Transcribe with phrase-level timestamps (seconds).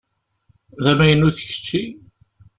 [0.83, 1.83] D amaynut kečči?